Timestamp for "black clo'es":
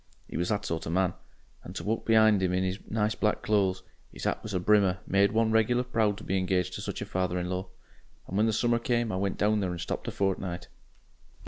3.13-3.83